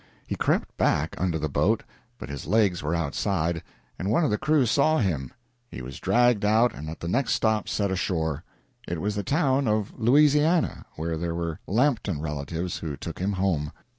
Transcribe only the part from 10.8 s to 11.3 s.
where